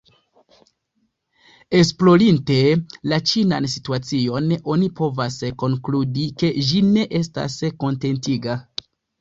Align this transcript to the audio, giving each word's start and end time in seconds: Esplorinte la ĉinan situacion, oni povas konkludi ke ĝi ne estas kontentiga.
Esplorinte 1.79 2.55
la 3.13 3.19
ĉinan 3.33 3.69
situacion, 3.75 4.49
oni 4.77 4.89
povas 5.01 5.39
konkludi 5.65 6.27
ke 6.43 6.53
ĝi 6.71 6.83
ne 6.91 7.05
estas 7.21 7.61
kontentiga. 7.85 8.59